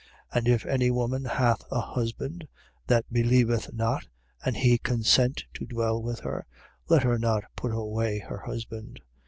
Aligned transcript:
And 0.33 0.47
if 0.47 0.65
any 0.65 0.89
woman 0.89 1.25
hath 1.25 1.61
a 1.69 1.79
husband 1.79 2.47
that 2.87 3.05
believeth 3.13 3.71
not 3.71 4.07
and 4.43 4.57
he 4.57 4.79
consent 4.79 5.43
to 5.53 5.67
dwell 5.67 6.01
with 6.01 6.21
her: 6.21 6.47
let 6.89 7.03
her 7.03 7.19
not 7.19 7.43
put 7.55 7.71
away 7.71 8.17
her 8.17 8.39
husband. 8.39 9.01